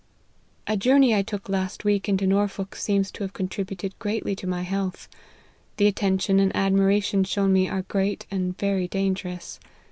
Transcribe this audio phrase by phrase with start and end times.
[0.65, 4.63] "A journey I took last week into Norfolk seems to have contributed greatly to my
[4.63, 5.07] health.
[5.77, 9.59] The attention and admiration shown me are great and very dangerous.